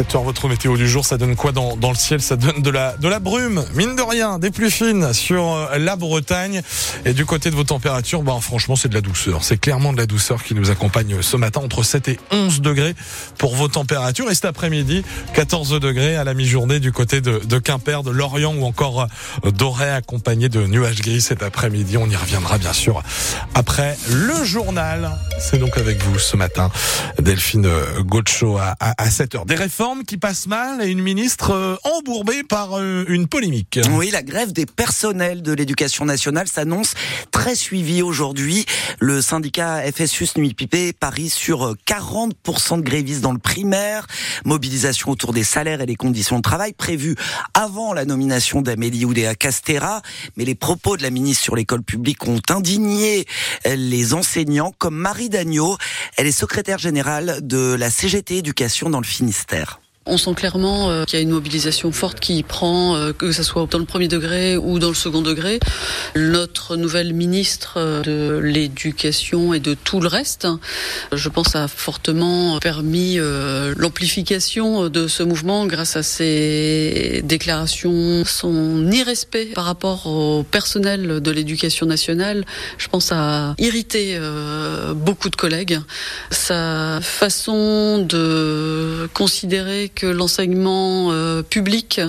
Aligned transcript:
7h, 0.00 0.24
votre 0.24 0.48
météo 0.48 0.78
du 0.78 0.88
jour, 0.88 1.04
ça 1.04 1.18
donne 1.18 1.36
quoi 1.36 1.52
dans, 1.52 1.76
dans 1.76 1.90
le 1.90 1.94
ciel? 1.94 2.22
Ça 2.22 2.36
donne 2.36 2.62
de 2.62 2.70
la, 2.70 2.96
de 2.96 3.06
la 3.06 3.18
brume, 3.18 3.62
mine 3.74 3.96
de 3.96 4.02
rien, 4.02 4.38
des 4.38 4.50
plus 4.50 4.70
fines 4.70 5.12
sur 5.12 5.52
euh, 5.52 5.76
la 5.76 5.94
Bretagne. 5.94 6.62
Et 7.04 7.12
du 7.12 7.26
côté 7.26 7.50
de 7.50 7.54
vos 7.54 7.64
températures, 7.64 8.22
ben, 8.22 8.40
franchement, 8.40 8.76
c'est 8.76 8.88
de 8.88 8.94
la 8.94 9.02
douceur. 9.02 9.44
C'est 9.44 9.58
clairement 9.58 9.92
de 9.92 9.98
la 9.98 10.06
douceur 10.06 10.42
qui 10.42 10.54
nous 10.54 10.70
accompagne 10.70 11.20
ce 11.20 11.36
matin, 11.36 11.60
entre 11.60 11.82
7 11.82 12.08
et 12.08 12.20
11 12.30 12.62
degrés 12.62 12.94
pour 13.36 13.54
vos 13.54 13.68
températures. 13.68 14.30
Et 14.30 14.34
cet 14.34 14.46
après-midi, 14.46 15.04
14 15.34 15.78
degrés 15.80 16.16
à 16.16 16.24
la 16.24 16.32
mi-journée 16.32 16.80
du 16.80 16.92
côté 16.92 17.20
de, 17.20 17.38
de 17.38 17.58
Quimper, 17.58 18.02
de 18.02 18.10
Lorient 18.10 18.54
ou 18.54 18.64
encore 18.64 19.06
euh, 19.44 19.50
d'Auray, 19.50 19.90
accompagné 19.90 20.48
de 20.48 20.66
nuages 20.66 21.02
gris 21.02 21.20
cet 21.20 21.42
après-midi. 21.42 21.98
On 21.98 22.08
y 22.08 22.16
reviendra 22.16 22.56
bien 22.56 22.72
sûr 22.72 23.02
après 23.54 23.98
le 24.08 24.44
journal. 24.44 25.10
C'est 25.38 25.58
donc 25.58 25.76
avec 25.76 26.02
vous 26.02 26.18
ce 26.18 26.38
matin, 26.38 26.70
Delphine 27.18 27.68
Gaucho 27.98 28.56
à, 28.56 28.76
à, 28.80 29.08
7h. 29.08 29.44
Des 29.44 29.56
réformes 29.56 29.89
qui 30.06 30.16
passent 30.18 30.46
mal 30.46 30.82
et 30.82 30.88
une 30.88 31.02
ministre 31.02 31.50
euh, 31.50 31.76
embourbée 31.98 32.44
par 32.44 32.78
euh, 32.78 33.04
une 33.08 33.26
polémique. 33.26 33.80
Oui, 33.92 34.10
la 34.10 34.22
grève 34.22 34.52
des 34.52 34.64
personnels 34.64 35.42
de 35.42 35.52
l'éducation 35.52 36.04
nationale 36.04 36.46
s'annonce 36.46 36.94
très 37.32 37.56
suivie 37.56 38.00
aujourd'hui. 38.00 38.66
Le 39.00 39.20
syndicat 39.20 39.82
FSUS 39.92 40.36
Nuit 40.36 40.54
Pipé 40.54 40.92
parie 40.92 41.28
sur 41.28 41.74
40% 41.86 42.76
de 42.76 42.82
grévistes 42.82 43.20
dans 43.20 43.32
le 43.32 43.38
primaire, 43.38 44.06
mobilisation 44.44 45.10
autour 45.10 45.32
des 45.32 45.44
salaires 45.44 45.80
et 45.80 45.86
des 45.86 45.96
conditions 45.96 46.36
de 46.36 46.42
travail 46.42 46.72
prévues 46.72 47.16
avant 47.54 47.92
la 47.92 48.04
nomination 48.04 48.62
d'Amélie 48.62 49.04
Oudéa 49.04 49.34
Castera. 49.34 50.02
Mais 50.36 50.44
les 50.44 50.54
propos 50.54 50.96
de 50.96 51.02
la 51.02 51.10
ministre 51.10 51.42
sur 51.42 51.56
l'école 51.56 51.82
publique 51.82 52.26
ont 52.28 52.40
indigné 52.48 53.26
les 53.64 54.14
enseignants 54.14 54.72
comme 54.78 54.94
Marie 54.94 55.30
Dagneau. 55.30 55.76
Elle 56.16 56.28
est 56.28 56.32
secrétaire 56.32 56.78
générale 56.78 57.38
de 57.42 57.74
la 57.74 57.90
CGT 57.90 58.36
Éducation 58.36 58.88
dans 58.88 59.00
le 59.00 59.06
Finistère. 59.06 59.79
On 60.06 60.16
sent 60.16 60.32
clairement 60.32 60.90
euh, 60.90 61.04
qu'il 61.04 61.18
y 61.18 61.20
a 61.20 61.22
une 61.22 61.30
mobilisation 61.30 61.92
forte 61.92 62.20
qui 62.20 62.42
prend, 62.42 62.96
euh, 62.96 63.12
que 63.12 63.32
ce 63.32 63.42
soit 63.42 63.66
dans 63.70 63.78
le 63.78 63.84
premier 63.84 64.08
degré 64.08 64.56
ou 64.56 64.78
dans 64.78 64.88
le 64.88 64.94
second 64.94 65.20
degré. 65.20 65.60
Notre 66.16 66.76
nouvelle 66.76 67.12
ministre 67.12 67.74
euh, 67.76 68.00
de 68.00 68.38
l'Éducation 68.38 69.52
et 69.52 69.60
de 69.60 69.74
tout 69.74 70.00
le 70.00 70.08
reste, 70.08 70.48
je 71.12 71.28
pense, 71.28 71.54
a 71.54 71.68
fortement 71.68 72.58
permis 72.60 73.18
l'amplification 73.76 74.88
de 74.88 75.06
ce 75.06 75.22
mouvement 75.22 75.66
grâce 75.66 75.96
à 75.96 76.02
ses 76.02 77.20
déclarations, 77.24 78.24
son 78.24 78.90
irrespect 78.90 79.52
par 79.54 79.64
rapport 79.64 80.06
au 80.06 80.44
personnel 80.44 81.20
de 81.20 81.30
l'éducation 81.30 81.84
nationale. 81.84 82.46
Je 82.78 82.88
pense 82.88 83.12
a 83.12 83.54
irrité 83.58 84.18
beaucoup 84.94 85.28
de 85.28 85.36
collègues. 85.36 85.78
Sa 86.30 87.00
façon 87.02 87.98
de 88.08 89.08
considérer 89.12 89.89
que 89.94 90.06
l'enseignement 90.06 91.12
euh, 91.12 91.42
public 91.42 92.00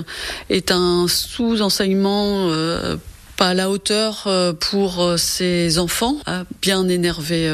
est 0.49 0.71
un 0.71 1.07
sous-enseignement 1.07 2.49
euh, 2.49 2.97
pas 3.38 3.49
à 3.49 3.53
la 3.53 3.69
hauteur 3.69 4.23
euh, 4.27 4.53
pour 4.53 5.15
ses 5.17 5.79
enfants 5.79 6.17
a 6.25 6.43
bien 6.61 6.88
énervé 6.88 7.51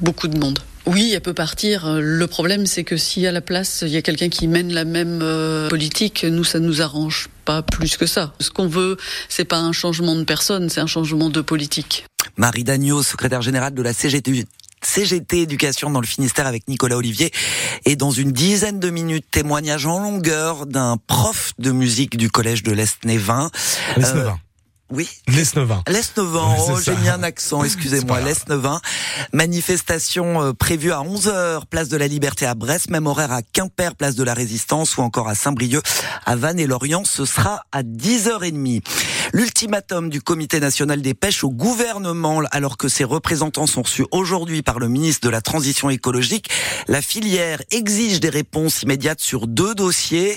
beaucoup 0.00 0.28
de 0.28 0.38
monde. 0.38 0.58
Oui, 0.84 1.12
elle 1.14 1.20
peut 1.20 1.32
partir. 1.32 2.00
Le 2.00 2.26
problème, 2.26 2.66
c'est 2.66 2.82
que 2.82 2.96
y 3.20 3.26
a 3.26 3.32
la 3.32 3.40
place, 3.40 3.84
il 3.86 3.92
y 3.92 3.96
a 3.96 4.02
quelqu'un 4.02 4.28
qui 4.28 4.48
mène 4.48 4.72
la 4.72 4.84
même 4.84 5.24
politique, 5.68 6.24
nous, 6.24 6.42
ça 6.42 6.58
nous 6.58 6.82
arrange 6.82 7.28
pas 7.44 7.62
plus 7.62 7.96
que 7.96 8.06
ça. 8.06 8.34
Ce 8.40 8.50
qu'on 8.50 8.66
veut, 8.66 8.96
c'est 9.28 9.44
pas 9.44 9.58
un 9.58 9.72
changement 9.72 10.16
de 10.16 10.24
personne, 10.24 10.68
c'est 10.70 10.80
un 10.80 10.88
changement 10.88 11.30
de 11.30 11.40
politique. 11.40 12.04
Marie 12.36 12.64
Dagneau, 12.64 13.02
secrétaire 13.02 13.42
générale 13.42 13.74
de 13.74 13.82
la 13.82 13.92
CGT 13.92 14.44
CGT 14.84 15.42
Éducation 15.42 15.90
dans 15.90 16.00
le 16.00 16.06
Finistère 16.06 16.46
avec 16.46 16.68
Nicolas 16.68 16.96
Olivier. 16.96 17.32
Et 17.84 17.96
dans 17.96 18.10
une 18.10 18.32
dizaine 18.32 18.80
de 18.80 18.90
minutes, 18.90 19.26
témoignage 19.30 19.86
en 19.86 19.98
longueur 19.98 20.66
d'un 20.66 20.96
prof 21.06 21.52
de 21.58 21.70
musique 21.72 22.16
du 22.16 22.30
collège 22.30 22.62
de 22.62 22.72
l'Est-Névin. 22.72 23.50
Euh, 23.98 24.30
oui. 24.92 25.08
L'Esnevin. 25.26 25.82
L'Esnevin. 25.88 26.54
Oh, 26.58 26.78
j'ai 26.84 26.94
mis 26.96 27.08
un 27.08 27.22
accent, 27.22 27.64
excusez-moi. 27.64 28.20
L'Esnevin. 28.20 28.78
Manifestation 29.32 30.42
euh, 30.42 30.52
prévue 30.52 30.92
à 30.92 31.00
11h, 31.00 31.64
place 31.70 31.88
de 31.88 31.96
la 31.96 32.06
Liberté 32.06 32.44
à 32.44 32.54
Brest, 32.54 32.90
même 32.90 33.06
horaire 33.06 33.32
à 33.32 33.40
Quimper, 33.42 33.94
place 33.94 34.16
de 34.16 34.22
la 34.22 34.34
Résistance, 34.34 34.98
ou 34.98 35.00
encore 35.00 35.28
à 35.28 35.34
Saint-Brieuc, 35.34 35.82
à 36.26 36.36
Vannes 36.36 36.60
et 36.60 36.66
Lorient. 36.66 37.04
Ce 37.04 37.24
sera 37.24 37.64
à 37.72 37.82
10h30. 37.82 38.82
L'ultimatum 39.34 40.10
du 40.10 40.20
Comité 40.20 40.60
national 40.60 41.00
des 41.00 41.14
pêches 41.14 41.42
au 41.42 41.48
gouvernement, 41.48 42.42
alors 42.50 42.76
que 42.76 42.86
ses 42.88 43.02
représentants 43.02 43.66
sont 43.66 43.80
reçus 43.80 44.04
aujourd'hui 44.10 44.60
par 44.60 44.78
le 44.78 44.90
ministre 44.90 45.26
de 45.26 45.30
la 45.30 45.40
Transition 45.40 45.88
écologique. 45.88 46.50
La 46.86 47.00
filière 47.00 47.62
exige 47.70 48.20
des 48.20 48.28
réponses 48.28 48.82
immédiates 48.82 49.22
sur 49.22 49.46
deux 49.46 49.74
dossiers. 49.74 50.36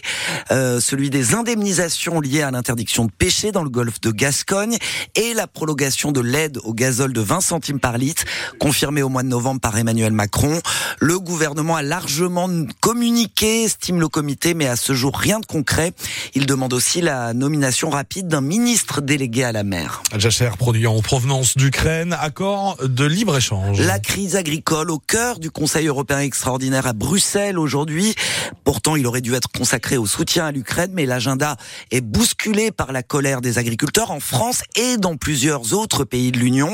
Euh, 0.51 0.79
celui 0.79 1.09
des 1.09 1.33
indemnisations 1.35 2.21
liées 2.21 2.41
à 2.41 2.51
l'interdiction 2.51 3.03
de 3.03 3.11
pêcher 3.11 3.51
dans 3.51 3.63
le 3.63 3.69
golfe 3.69 3.99
de 3.99 4.11
Gascogne 4.11 4.77
et 5.15 5.33
la 5.33 5.47
prolongation 5.47 6.13
de 6.13 6.21
l'aide 6.21 6.59
au 6.63 6.73
gazole 6.73 7.11
de 7.11 7.19
20 7.19 7.41
centimes 7.41 7.81
par 7.81 7.97
litre, 7.97 8.23
confirmée 8.61 9.01
au 9.01 9.09
mois 9.09 9.23
de 9.23 9.27
novembre 9.27 9.59
par 9.59 9.77
Emmanuel 9.77 10.13
Macron. 10.13 10.61
Le 11.01 11.19
gouvernement 11.19 11.75
a 11.75 11.83
largement 11.83 12.49
communiqué, 12.79 13.63
estime 13.63 13.99
le 13.99 14.07
comité, 14.07 14.53
mais 14.53 14.67
à 14.67 14.77
ce 14.77 14.93
jour 14.93 15.17
rien 15.17 15.41
de 15.41 15.45
concret. 15.45 15.91
Il 16.33 16.45
demande 16.45 16.71
aussi 16.71 17.01
la 17.01 17.33
nomination 17.33 17.89
rapide 17.89 18.29
d'un 18.29 18.39
ministre 18.39 18.84
délégué 19.01 19.43
à 19.43 19.51
la 19.51 19.63
mer. 19.63 20.01
Jachère 20.17 20.57
produit 20.57 20.87
en 20.87 21.01
provenance 21.01 21.57
d'Ukraine, 21.57 22.15
accord 22.19 22.77
de 22.83 23.05
libre-échange. 23.05 23.79
La 23.81 23.99
crise 23.99 24.35
agricole 24.35 24.91
au 24.91 24.99
cœur 24.99 25.39
du 25.39 25.51
Conseil 25.51 25.87
européen 25.87 26.19
extraordinaire 26.19 26.87
à 26.87 26.93
Bruxelles 26.93 27.59
aujourd'hui. 27.59 28.15
Pourtant, 28.63 28.95
il 28.95 29.05
aurait 29.07 29.21
dû 29.21 29.33
être 29.33 29.49
consacré 29.49 29.97
au 29.97 30.05
soutien 30.05 30.45
à 30.45 30.51
l'Ukraine, 30.51 30.91
mais 30.93 31.05
l'agenda 31.05 31.57
est 31.91 32.01
bousculé 32.01 32.71
par 32.71 32.91
la 32.91 33.03
colère 33.03 33.41
des 33.41 33.57
agriculteurs 33.57 34.11
en 34.11 34.19
France 34.19 34.61
et 34.75 34.97
dans 34.97 35.17
plusieurs 35.17 35.73
autres 35.73 36.03
pays 36.03 36.31
de 36.31 36.39
l'Union. 36.39 36.71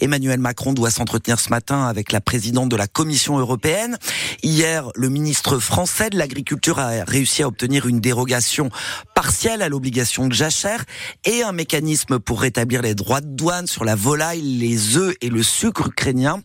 Emmanuel 0.00 0.40
Macron 0.40 0.72
doit 0.72 0.90
s'entretenir 0.90 1.40
ce 1.40 1.50
matin 1.50 1.86
avec 1.86 2.12
la 2.12 2.20
présidente 2.20 2.68
de 2.68 2.76
la 2.76 2.86
Commission 2.86 3.38
européenne. 3.38 3.98
Hier, 4.42 4.90
le 4.94 5.08
ministre 5.08 5.58
français 5.58 6.10
de 6.10 6.18
l'Agriculture 6.18 6.78
a 6.78 7.04
réussi 7.04 7.42
à 7.42 7.48
obtenir 7.48 7.86
une 7.86 8.00
dérogation 8.00 8.70
partielle 9.14 9.62
à 9.62 9.68
l'obligation 9.68 10.28
de 10.28 10.32
jachère 10.32 10.84
et 11.24 11.42
un 11.42 11.49
mécanisme 11.52 12.18
pour 12.18 12.40
rétablir 12.40 12.82
les 12.82 12.94
droits 12.94 13.20
de 13.20 13.28
douane 13.28 13.66
sur 13.66 13.84
la 13.84 13.94
volaille, 13.94 14.42
les 14.42 14.96
œufs 14.96 15.14
et 15.20 15.28
le 15.28 15.42
sucre 15.42 15.88
ukrainien. 15.88 16.42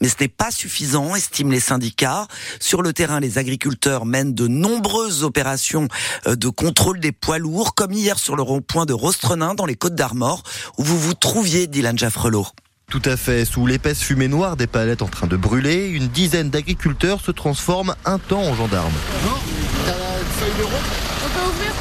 Mais 0.00 0.08
ce 0.08 0.16
n'est 0.20 0.28
pas 0.28 0.50
suffisant, 0.50 1.14
estiment 1.14 1.50
les 1.50 1.60
syndicats. 1.60 2.26
Sur 2.60 2.82
le 2.82 2.92
terrain, 2.92 3.20
les 3.20 3.38
agriculteurs 3.38 4.06
mènent 4.06 4.34
de 4.34 4.48
nombreuses 4.48 5.24
opérations 5.24 5.88
euh, 6.26 6.36
de 6.36 6.48
contrôle 6.48 7.00
des 7.00 7.12
poids 7.12 7.38
lourds, 7.38 7.74
comme 7.74 7.92
hier 7.92 8.18
sur 8.18 8.36
le 8.36 8.42
rond-point 8.42 8.86
de 8.86 8.92
Rostrenin 8.92 9.54
dans 9.54 9.66
les 9.66 9.76
Côtes 9.76 9.94
d'Armor, 9.94 10.42
où 10.78 10.84
vous 10.84 10.98
vous 10.98 11.14
trouviez, 11.14 11.66
Dylan 11.66 11.98
Jaffrelot. 11.98 12.46
Tout 12.88 13.02
à 13.04 13.16
fait. 13.16 13.44
Sous 13.44 13.66
l'épaisse 13.66 14.00
fumée 14.00 14.28
noire 14.28 14.56
des 14.56 14.68
palettes 14.68 15.02
en 15.02 15.08
train 15.08 15.26
de 15.26 15.36
brûler, 15.36 15.88
une 15.88 16.06
dizaine 16.06 16.50
d'agriculteurs 16.50 17.20
se 17.20 17.32
transforment 17.32 17.96
un 18.04 18.20
temps 18.20 18.42
en 18.42 18.54
gendarmes. 18.54 18.92
On 19.24 21.28
peut 21.28 21.50
ouvrir 21.50 21.72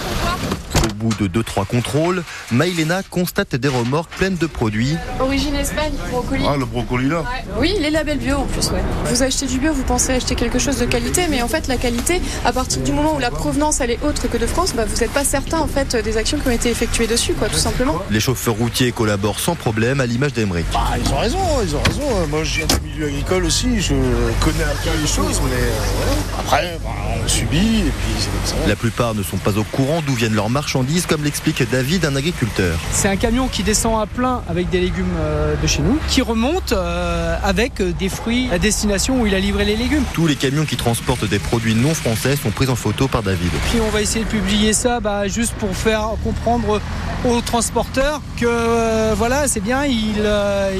au 0.85 0.93
bout 0.93 1.27
de 1.27 1.41
2-3 1.41 1.65
contrôles, 1.65 2.23
Maïlena 2.51 3.01
constate 3.03 3.55
des 3.55 3.67
remorques 3.67 4.11
pleines 4.11 4.37
de 4.37 4.45
produits. 4.45 4.95
Origine 5.19 5.55
Espagne, 5.55 5.93
brocoli. 6.11 6.43
Ah, 6.47 6.55
le 6.57 6.65
brocoli 6.65 7.09
là 7.09 7.23
Oui, 7.59 7.75
les 7.79 7.89
labels 7.89 8.19
bio 8.19 8.37
en 8.37 8.45
plus, 8.45 8.69
ouais. 8.69 8.81
Vous 9.05 9.23
achetez 9.23 9.47
du 9.47 9.59
bio, 9.59 9.73
vous 9.73 9.83
pensez 9.83 10.13
acheter 10.13 10.35
quelque 10.35 10.59
chose 10.59 10.77
de 10.77 10.85
qualité, 10.85 11.23
mais 11.29 11.41
en 11.41 11.47
fait, 11.47 11.67
la 11.67 11.77
qualité, 11.77 12.21
à 12.43 12.53
partir 12.53 12.81
du 12.83 12.91
moment 12.91 13.15
où 13.15 13.19
la 13.19 13.31
provenance, 13.31 13.81
elle 13.81 13.91
est 13.91 14.03
autre 14.03 14.29
que 14.29 14.37
de 14.37 14.45
France, 14.45 14.73
bah, 14.75 14.85
vous 14.85 14.99
n'êtes 14.99 15.11
pas 15.11 15.23
certain, 15.23 15.59
en 15.59 15.67
fait, 15.67 15.95
des 15.95 16.17
actions 16.17 16.37
qui 16.37 16.47
ont 16.47 16.51
été 16.51 16.69
effectuées 16.69 17.07
dessus, 17.07 17.33
quoi, 17.33 17.49
tout 17.49 17.57
simplement. 17.57 18.01
Les 18.09 18.19
chauffeurs 18.19 18.55
routiers 18.55 18.91
collaborent 18.91 19.39
sans 19.39 19.55
problème 19.55 19.99
à 19.99 20.05
l'image 20.05 20.33
d'Emeric. 20.33 20.65
Bah, 20.73 20.94
ils 20.97 21.13
ont 21.13 21.17
raison, 21.17 21.39
ils 21.63 21.75
ont 21.75 21.81
raison. 21.83 22.27
Moi, 22.29 22.43
je 22.43 22.57
viens 22.57 22.67
du 22.67 22.87
milieu 22.87 23.07
agricole 23.07 23.45
aussi, 23.45 23.81
je 23.81 23.93
connais 24.41 24.63
un 24.63 24.75
peu 24.83 24.89
les 25.01 25.07
choses, 25.07 25.41
mais 25.43 25.55
euh, 25.55 26.39
après, 26.39 26.77
bah, 26.83 26.89
on 27.23 27.27
subit, 27.27 27.79
et 27.79 27.91
puis 27.91 28.13
c'est 28.19 28.29
comme 28.29 28.61
ça. 28.61 28.67
La 28.67 28.75
plupart 28.75 29.15
ne 29.15 29.23
sont 29.23 29.37
pas 29.37 29.57
au 29.57 29.63
courant 29.63 30.01
d'où 30.05 30.13
viennent 30.13 30.35
leurs 30.35 30.49
marchandises, 30.49 31.05
comme 31.05 31.23
l'explique 31.23 31.63
David, 31.69 32.05
un 32.05 32.15
agriculteur. 32.15 32.77
C'est 32.91 33.07
un 33.07 33.15
camion 33.15 33.47
qui 33.47 33.63
descend 33.63 34.01
à 34.01 34.05
plein 34.05 34.43
avec 34.47 34.69
des 34.69 34.79
légumes 34.79 35.15
euh, 35.19 35.55
de 35.61 35.67
chez 35.67 35.81
nous, 35.81 35.97
qui 36.07 36.21
remonte 36.21 36.71
euh, 36.71 37.37
avec 37.43 37.81
des 37.81 38.09
fruits 38.09 38.49
à 38.51 38.59
destination 38.59 39.21
où 39.21 39.27
il 39.27 39.35
a 39.35 39.39
livré 39.39 39.65
les 39.65 39.75
légumes. 39.75 40.03
Tous 40.13 40.27
les 40.27 40.35
camions 40.35 40.65
qui 40.65 40.77
transportent 40.77 41.25
des 41.25 41.39
produits 41.39 41.75
non 41.75 41.93
français 41.93 42.35
sont 42.35 42.51
pris 42.51 42.67
en 42.67 42.75
photo 42.75 43.07
par 43.07 43.23
David. 43.23 43.51
Puis 43.69 43.79
on 43.85 43.89
va 43.89 44.01
essayer 44.01 44.25
de 44.25 44.29
publier 44.29 44.73
ça 44.73 44.99
bah, 44.99 45.27
juste 45.27 45.53
pour 45.53 45.75
faire 45.75 46.11
comprendre 46.23 46.81
aux 47.25 47.41
transporteurs 47.41 48.21
que 48.39 49.13
voilà, 49.15 49.47
c'est 49.47 49.59
bien, 49.59 49.85
ils, 49.85 50.21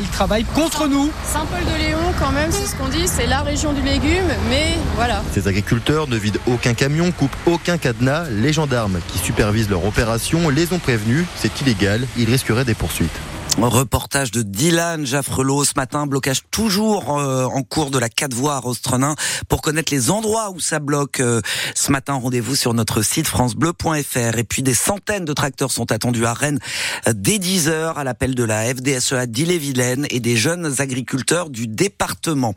ils 0.05 0.11
travaillent 0.11 0.45
contre 0.45 0.87
nous. 0.87 1.09
Saint-Paul-de-Léon, 1.23 2.13
quand 2.19 2.31
même, 2.31 2.51
c'est 2.51 2.67
ce 2.67 2.75
qu'on 2.75 2.87
dit, 2.87 3.07
c'est 3.07 3.25
la 3.25 3.41
région 3.41 3.73
du 3.73 3.81
légume, 3.81 4.27
mais 4.49 4.75
voilà. 4.95 5.23
Ces 5.33 5.47
agriculteurs 5.47 6.07
ne 6.07 6.15
vident 6.15 6.39
aucun 6.45 6.73
camion, 6.73 7.11
coupent 7.11 7.35
aucun 7.45 7.77
cadenas. 7.77 8.25
Les 8.29 8.53
gendarmes 8.53 8.99
qui 9.07 9.17
supervisent 9.17 9.69
leur 9.69 9.83
opération 9.85 10.49
les 10.49 10.73
ont 10.73 10.79
prévenus, 10.79 11.25
c'est 11.35 11.61
illégal, 11.61 12.05
ils 12.17 12.29
risqueraient 12.29 12.65
des 12.65 12.75
poursuites. 12.75 13.19
Reportage 13.57 14.31
de 14.31 14.41
Dylan 14.41 15.05
Jaffrelot 15.05 15.63
ce 15.63 15.73
matin, 15.75 16.07
blocage 16.07 16.41
toujours 16.51 17.17
euh, 17.17 17.45
en 17.45 17.63
cours 17.63 17.89
de 17.89 17.97
la 17.97 18.09
4 18.09 18.33
voies 18.33 18.55
à 18.55 18.59
Rostrenin 18.59 19.15
pour 19.47 19.61
connaître 19.61 19.93
les 19.93 20.11
endroits 20.11 20.51
où 20.51 20.59
ça 20.59 20.79
bloque. 20.79 21.19
Euh, 21.19 21.41
ce 21.73 21.91
matin, 21.91 22.13
rendez-vous 22.13 22.55
sur 22.55 22.73
notre 22.73 23.01
site 23.01 23.27
francebleu.fr. 23.27 24.37
Et 24.37 24.43
puis 24.43 24.61
des 24.61 24.73
centaines 24.73 25.25
de 25.25 25.33
tracteurs 25.33 25.71
sont 25.71 25.91
attendus 25.91 26.25
à 26.25 26.33
Rennes 26.33 26.59
euh, 27.07 27.13
dès 27.15 27.39
10 27.39 27.69
heures 27.69 27.97
à 27.97 28.03
l'appel 28.03 28.35
de 28.35 28.43
la 28.43 28.63
FDSEA 28.65 29.25
d'Ille-et-Vilaine 29.25 30.05
et 30.09 30.19
des 30.19 30.35
jeunes 30.35 30.75
agriculteurs 30.79 31.49
du 31.49 31.67
département. 31.67 32.53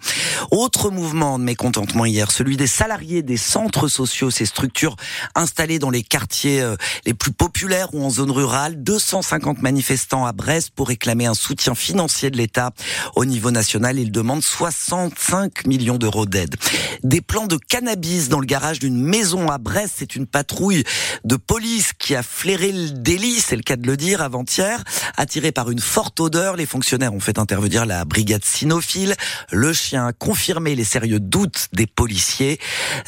Autre 0.51 0.91
mouvement 0.91 1.39
de 1.39 1.45
mécontentement 1.45 2.05
hier, 2.05 2.31
celui 2.31 2.57
des 2.57 2.67
salariés 2.67 3.23
des 3.23 3.37
centres 3.37 3.89
sociaux, 3.89 4.31
ces 4.31 4.47
structures 4.47 4.97
installées 5.35 5.79
dans 5.79 5.91
les 5.91 6.03
quartiers 6.03 6.65
les 7.07 7.15
plus 7.15 7.33
populaires 7.33 7.95
ou 7.95 8.05
en 8.05 8.11
zone 8.11 8.31
rurale. 8.31 8.83
250 8.83 9.63
manifestants 9.63 10.27
à 10.27 10.33
Brest 10.33 10.71
pour 10.79 10.87
réclamer 10.87 11.27
un 11.27 11.35
soutien 11.35 11.75
financier 11.75 12.31
de 12.31 12.37
l'État. 12.37 12.71
Au 13.17 13.25
niveau 13.25 13.51
national, 13.51 13.99
il 13.99 14.13
demande 14.13 14.45
65 14.45 15.67
millions 15.67 15.99
d'euros 15.99 16.25
d'aide. 16.25 16.55
Des 17.03 17.21
plans 17.21 17.49
de 17.49 17.57
cannabis 17.57 18.29
dans 18.29 18.39
le 18.39 18.47
garage 18.47 18.79
d'une 18.79 18.97
maison 18.97 19.51
à 19.51 19.59
Brest. 19.59 19.95
C'est 19.99 20.15
une 20.15 20.29
patrouille 20.29 20.85
de 21.25 21.35
police 21.35 21.95
qui 21.99 22.15
a 22.15 22.23
flairé 22.23 22.71
le 22.71 22.91
délit, 22.91 23.41
c'est 23.41 23.57
le 23.57 23.63
cas 23.63 23.75
de 23.75 23.89
le 23.89 23.97
dire, 23.97 24.23
avant-hier. 24.23 24.85
Attiré 25.17 25.51
par 25.51 25.69
une 25.69 25.81
forte 25.81 26.21
odeur, 26.21 26.55
les 26.55 26.65
fonctionnaires 26.65 27.13
ont 27.13 27.19
fait 27.19 27.41
intervenir 27.41 27.85
la 27.85 28.05
brigade 28.05 28.45
cynophile. 28.45 29.17
Le 29.51 29.73
chien 29.73 30.07
a 30.07 30.13
confirmé 30.13 30.77
les 30.77 30.85
sérieux 30.85 31.19
doutes 31.19 31.67
des 31.73 31.89
policiers. 31.89 32.61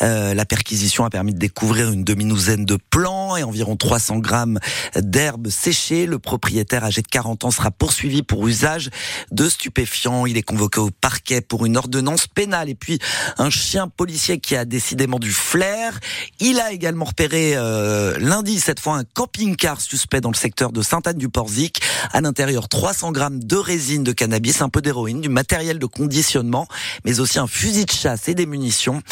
Euh, 0.03 0.35
la 0.35 0.45
perquisition 0.45 1.05
a 1.05 1.11
permis 1.11 1.35
de 1.35 1.39
découvrir 1.39 1.93
une 1.93 2.03
demi-douzaine 2.03 2.65
de 2.65 2.79
plants 2.91 3.37
et 3.37 3.45
environ 3.45 3.77
300 3.77 4.19
grammes 4.19 4.59
d'herbes 4.97 5.51
séchées. 5.51 6.07
Le 6.07 6.19
propriétaire 6.19 6.83
âgé 6.83 7.01
de 7.03 7.07
40 7.07 7.45
ans 7.45 7.51
sera 7.61 7.71
poursuivi 7.71 8.23
pour 8.23 8.49
usage 8.49 8.89
de 9.33 9.47
stupéfiants. 9.47 10.25
Il 10.25 10.39
est 10.39 10.43
convoqué 10.43 10.81
au 10.81 10.91
parquet 10.91 11.43
pour 11.43 11.67
une 11.67 11.77
ordonnance 11.77 12.27
pénale. 12.27 12.71
Et 12.71 12.75
puis 12.75 12.99
un 13.37 13.51
chien 13.51 13.87
policier 13.87 14.41
qui 14.41 14.57
a 14.57 14.65
décidément 14.65 15.19
du 15.19 15.31
flair. 15.31 16.01
Il 16.39 16.59
a 16.59 16.73
également 16.73 17.05
repéré 17.05 17.53
euh, 17.57 18.19
lundi 18.19 18.61
cette 18.61 18.81
fois 18.81 18.97
un 18.97 19.05
camping-car 19.05 19.79
suspect 19.81 20.23
dans 20.23 20.31
le 20.31 20.37
secteur 20.37 20.73
de 20.73 20.81
Sainte-Anne-du-Porzic. 20.81 21.83
À 22.13 22.23
l'intérieur 22.23 22.69
300 22.69 23.13
grammes 23.13 23.45
de 23.45 23.57
résine 23.57 24.05
de 24.05 24.13
cannabis, 24.13 24.63
un 24.63 24.71
peu 24.71 24.81
d'héroïne, 24.81 25.21
du 25.21 25.29
matériel 25.29 25.79
de 25.79 25.87
conditionnement, 25.87 26.67
mais 27.05 27.21
aussi 27.21 27.39
un 27.39 27.47
fusil 27.47 27.85
de 27.85 27.93
chasse 27.93 28.29
et 28.29 28.35
des 28.35 28.47
munitions. 28.47 29.03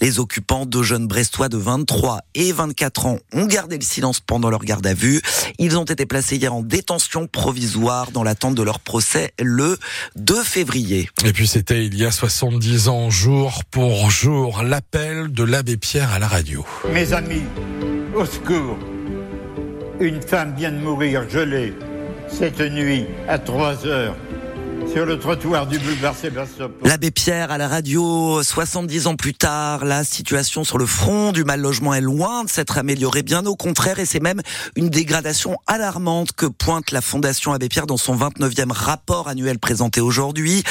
Les 0.00 0.20
occupants, 0.20 0.66
deux 0.66 0.84
jeunes 0.84 1.08
brestois 1.08 1.48
de 1.48 1.56
23 1.56 2.20
et 2.36 2.52
24 2.52 3.06
ans, 3.06 3.18
ont 3.32 3.46
gardé 3.46 3.76
le 3.76 3.84
silence 3.84 4.20
pendant 4.20 4.50
leur 4.50 4.62
garde 4.62 4.86
à 4.86 4.94
vue. 4.94 5.20
Ils 5.58 5.76
ont 5.76 5.84
été 5.84 6.06
placés 6.06 6.36
hier 6.36 6.54
en 6.54 6.62
détention 6.62 7.26
provisoire 7.26 7.87
dans 8.12 8.22
l'attente 8.22 8.54
de 8.54 8.62
leur 8.62 8.80
procès 8.80 9.32
le 9.40 9.78
2 10.16 10.42
février. 10.42 11.08
Et 11.24 11.32
puis 11.32 11.46
c'était 11.46 11.86
il 11.86 11.96
y 11.96 12.04
a 12.04 12.10
70 12.10 12.88
ans, 12.88 13.08
jour 13.10 13.64
pour 13.70 14.10
jour, 14.10 14.62
l'appel 14.62 15.32
de 15.32 15.42
l'abbé 15.42 15.76
Pierre 15.76 16.12
à 16.12 16.18
la 16.18 16.28
radio. 16.28 16.66
Mes 16.92 17.12
amis, 17.12 17.44
au 18.14 18.24
secours. 18.24 18.78
Une 20.00 20.20
femme 20.20 20.54
vient 20.56 20.70
de 20.70 20.78
mourir 20.78 21.28
gelée 21.28 21.72
cette 22.28 22.60
nuit 22.60 23.06
à 23.26 23.38
3 23.38 23.86
heures 23.86 24.16
sur 24.86 25.06
le 25.06 25.18
trottoir 25.18 25.66
du. 25.66 25.78
L'abbé 26.84 27.10
Pierre 27.10 27.50
à 27.50 27.58
la 27.58 27.68
radio, 27.68 28.42
70 28.42 29.06
ans 29.06 29.16
plus 29.16 29.34
tard, 29.34 29.84
la 29.84 30.04
situation 30.04 30.64
sur 30.64 30.76
le 30.76 30.86
front 30.86 31.32
du 31.32 31.44
mal 31.44 31.60
logement 31.60 31.94
est 31.94 32.00
loin 32.00 32.44
de 32.44 32.50
s'être 32.50 32.78
améliorée, 32.78 33.22
bien 33.22 33.46
au 33.46 33.56
contraire, 33.56 33.98
et 33.98 34.04
c'est 34.04 34.20
même 34.20 34.40
une 34.76 34.90
dégradation 34.90 35.56
alarmante 35.66 36.32
que 36.32 36.46
pointe 36.46 36.90
la 36.90 37.00
Fondation 37.00 37.52
Abbé 37.52 37.68
Pierre 37.68 37.86
dans 37.86 37.96
son 37.96 38.16
29e 38.16 38.72
rapport 38.72 39.28
annuel 39.28 39.58
présenté 39.58 40.00
aujourd'hui. 40.00 40.62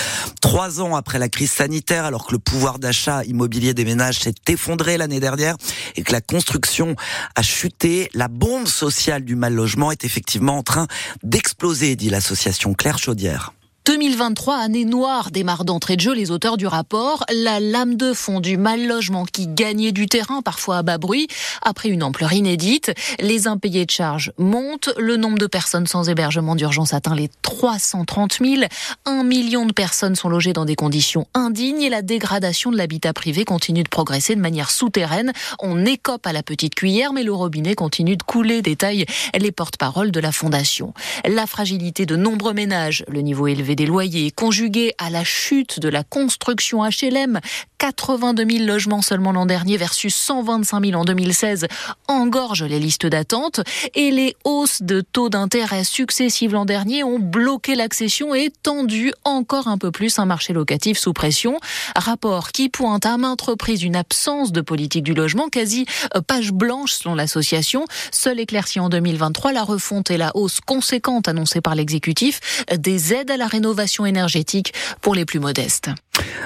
Trois 0.42 0.82
ans 0.82 0.96
après 0.96 1.20
la 1.20 1.30
crise 1.30 1.52
sanitaire, 1.52 2.06
alors 2.06 2.28
que 2.28 2.34
le 2.34 2.40
pouvoir 2.40 2.80
d'achat 2.80 3.24
immobilier 3.24 3.74
des 3.74 3.86
ménages 3.86 4.20
s'est 4.20 4.36
effondré 4.48 4.98
l'année 4.98 5.20
dernière 5.20 5.56
et 5.96 6.04
que 6.04 6.12
la 6.12 6.22
construction 6.22 6.96
a 7.36 7.42
chuté, 7.42 8.10
la 8.14 8.28
bombe 8.28 8.68
sociale 8.68 9.24
du 9.24 9.36
mal 9.36 9.54
logement 9.54 9.92
est 9.92 10.06
effectivement 10.06 10.58
en 10.58 10.64
train 10.64 10.88
d'exploser, 11.24 11.96
dit 11.96 12.10
l'association 12.10 12.74
Claire 12.74 13.00
Chaudière. 13.00 13.54
2023, 13.88 14.58
année 14.58 14.84
noire, 14.84 15.32
démarre 15.32 15.64
d'entrée 15.64 15.96
de 15.96 16.02
jeu 16.02 16.14
les 16.14 16.30
auteurs 16.30 16.58
du 16.58 16.68
rapport. 16.68 17.24
La 17.34 17.62
lame 17.62 17.96
de 17.96 18.12
fond 18.12 18.42
du 18.42 18.58
mal 18.58 18.86
logement 18.86 19.24
qui 19.24 19.48
gagnait 19.48 19.94
du 19.94 20.08
terrain, 20.08 20.42
parfois 20.42 20.80
à 20.80 20.84
bas 20.84 20.98
bruit, 20.98 21.30
après 21.62 21.88
une 21.88 22.04
ampleur 22.04 22.34
inédite. 22.34 22.92
Les 23.22 23.48
impayés 23.48 23.86
de 23.86 23.92
charges 23.92 24.34
montent. 24.38 24.90
Le 24.98 25.16
nombre 25.16 25.38
de 25.38 25.48
personnes 25.48 25.88
sans 25.88 26.10
hébergement 26.10 26.56
d'urgence 26.56 26.94
atteint 26.94 27.16
les 27.16 27.30
330 27.44 28.40
000. 28.44 28.64
Un 29.06 29.24
million 29.24 29.66
de 29.66 29.72
personnes 29.72 30.16
sont 30.18 30.28
logées 30.28 30.52
dans 30.52 30.66
des 30.66 30.76
conditions 30.76 31.26
indignes 31.34 31.82
et 31.82 31.90
la 31.90 32.02
dégradation 32.02 32.72
de 32.72 32.78
l'habitat 32.78 33.14
privé 33.14 33.46
continue 33.46 33.84
de 33.84 33.90
progresser 33.90 34.36
de 34.36 34.42
manière 34.42 34.70
souterraine. 34.70 35.32
On 35.62 35.86
écope 35.86 36.28
à 36.28 36.34
la 36.34 36.44
petite 36.44 36.76
cuillère, 36.76 37.14
mais 37.14 37.24
le 37.24 37.32
robinet 37.32 37.76
continue 37.76 38.18
de 38.18 38.24
couler, 38.24 38.62
détaillent 38.62 39.06
les 39.34 39.54
porte-paroles 39.54 40.12
de 40.12 40.20
la 40.20 40.34
Fondation. 40.34 40.94
La 41.26 41.48
fragilité 41.48 42.06
de 42.06 42.18
nombreux 42.18 42.54
ménages, 42.54 43.06
le 43.08 43.22
niveau 43.22 43.48
élevé 43.48 43.77
des 43.78 43.86
loyers, 43.86 44.32
conjugués 44.32 44.94
à 44.98 45.10
la 45.10 45.24
chute 45.24 45.80
de 45.80 45.88
la 45.88 46.04
construction 46.04 46.84
HLM, 46.84 47.40
82 47.78 48.46
000 48.50 48.66
logements 48.66 49.04
seulement 49.04 49.32
l'an 49.32 49.46
dernier 49.46 49.78
versus 49.78 50.14
125 50.16 50.84
000 50.84 51.00
en 51.00 51.06
2016, 51.06 51.68
engorgent 52.08 52.64
les 52.64 52.80
listes 52.80 53.06
d'attente 53.06 53.62
et 53.94 54.10
les 54.10 54.36
hausses 54.44 54.82
de 54.82 55.02
taux 55.02 55.30
d'intérêt 55.30 55.84
successives 55.84 56.54
l'an 56.54 56.66
dernier 56.66 57.04
ont 57.04 57.20
bloqué 57.20 57.76
l'accession 57.76 58.34
et 58.34 58.52
tendu 58.64 59.14
encore 59.24 59.68
un 59.68 59.78
peu 59.78 59.92
plus 59.92 60.18
un 60.18 60.26
marché 60.26 60.54
locatif 60.54 60.98
sous 60.98 61.14
pression. 61.14 61.60
Rapport 61.96 62.52
qui 62.52 62.70
pointe 62.70 63.06
à 63.06 63.18
maintes 63.18 63.44
reprises 63.44 63.84
une 63.84 63.96
absence 63.96 64.52
de 64.52 64.62
politique 64.62 65.04
du 65.04 65.14
logement, 65.14 65.50
quasi 65.50 65.86
euh, 66.16 66.22
page 66.22 66.52
blanche 66.52 66.94
selon 66.94 67.14
l'association. 67.14 67.86
Seul 68.12 68.40
éclairci 68.40 68.80
en 68.80 68.90
2023 68.90 69.52
la 69.52 69.64
refonte 69.64 70.10
et 70.10 70.18
la 70.18 70.36
hausse 70.36 70.62
conséquente 70.62 71.28
annoncée 71.28 71.62
par 71.62 71.76
l'exécutif 71.76 72.66
des 72.76 73.14
aides 73.14 73.30
à 73.30 73.38
la 73.38 73.46
rénovation 73.46 73.67
rénovation 73.68 74.06
énergétique 74.06 74.74
pour 75.02 75.14
les 75.14 75.26
plus 75.26 75.40
modestes. 75.40 75.90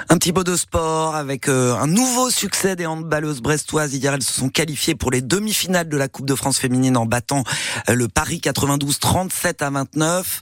Un 0.10 0.18
petit 0.18 0.34
peu 0.34 0.44
de 0.44 0.56
sport 0.56 1.16
avec 1.16 1.48
euh, 1.48 1.74
un 1.76 1.88
nouveau 1.88 2.30
succès 2.30 2.76
des 2.76 2.86
handballeuses 2.86 3.42
brestoises. 3.42 3.94
Hier, 3.94 4.14
elles 4.14 4.24
se 4.24 4.34
sont 4.34 4.50
qualifiées 4.50 4.96
pour 4.96 5.12
les 5.12 5.22
demi-finales 5.22 5.88
de 5.88 5.96
la 5.96 6.08
Coupe 6.08 6.26
de 6.26 6.36
France 6.36 6.60
féminine 6.60 6.98
en 6.98 7.06
battant 7.06 7.44
euh, 7.90 7.94
le 7.94 8.08
Paris 8.08 8.42
92 8.42 9.00
37 9.00 9.62
à 9.62 9.70
29. 9.70 10.40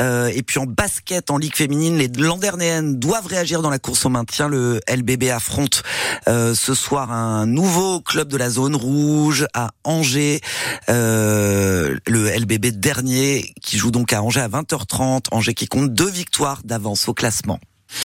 Euh, 0.00 0.30
et 0.32 0.42
puis 0.42 0.60
en 0.60 0.66
basket, 0.66 1.30
en 1.30 1.38
Ligue 1.38 1.56
féminine, 1.56 1.96
les 1.96 2.08
Landernéennes 2.08 2.98
doivent 2.98 3.26
réagir 3.26 3.62
dans 3.62 3.70
la 3.70 3.80
course 3.80 4.04
au 4.04 4.08
maintien. 4.08 4.48
Le 4.48 4.80
LBB 4.88 5.30
affronte 5.30 5.82
ce 6.26 6.74
soir 6.74 7.10
un 7.10 7.46
nouveau 7.46 8.00
club 8.00 8.28
de 8.28 8.36
la 8.36 8.50
zone 8.50 8.76
rouge 8.76 9.46
à 9.54 9.70
Angers. 9.84 10.40
le 10.88 11.98
LBB 12.06 12.66
dernier 12.66 13.52
qui 13.62 13.78
joue 13.78 13.90
donc 13.90 14.12
à 14.12 14.22
Angers 14.22 14.40
à 14.40 14.48
20h30. 14.48 15.26
Angers 15.32 15.54
qui 15.54 15.66
compte 15.66 15.92
deux 15.92 16.10
victoires 16.10 16.60
d'avance 16.64 17.08
au 17.08 17.14
classement. 17.14 17.58